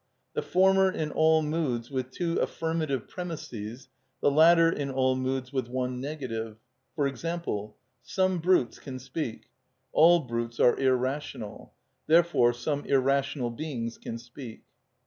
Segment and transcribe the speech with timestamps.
[0.33, 3.87] The former in all moods with two affirmative premisses,
[4.19, 6.57] the latter in all moods with one negative;
[6.95, 9.43] for example: Some brutes can speak;
[9.91, 11.73] All brutes are irrational:
[12.07, 14.63] Therefore some irrational beings can speak.